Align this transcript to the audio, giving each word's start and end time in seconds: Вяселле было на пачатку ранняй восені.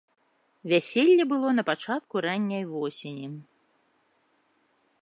Вяселле 0.71 1.23
было 1.33 1.47
на 1.57 1.63
пачатку 1.69 2.13
ранняй 2.27 2.63
восені. 2.73 3.27